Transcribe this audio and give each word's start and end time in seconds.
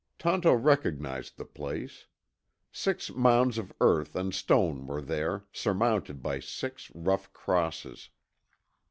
Tonto 0.17 0.51
recognized 0.55 1.37
the 1.37 1.45
place. 1.45 2.07
Six 2.71 3.11
mounds 3.11 3.59
of 3.59 3.71
earth 3.79 4.15
and 4.15 4.33
stone 4.33 4.87
were 4.87 4.99
there, 4.99 5.45
surmounted 5.53 6.23
by 6.23 6.39
six 6.39 6.89
rough 6.95 7.31
crosses. 7.33 8.09